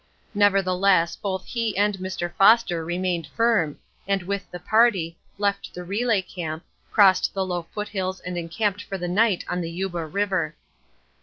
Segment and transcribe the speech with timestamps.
[0.33, 2.33] Nevertheless both he and Mr.
[2.33, 3.77] Foster remained firm,
[4.07, 8.97] and with the party, left the relay camp, crossed the low foothills and encamped for
[8.97, 10.55] the night on the Yuba River.